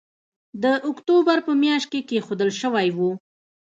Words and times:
د 0.63 0.65
اکتوبر 0.89 1.37
په 1.47 1.51
مياشت 1.61 1.87
کې 1.91 1.99
کېښودل 2.09 2.49
شوی 2.61 2.87
وو 2.97 3.09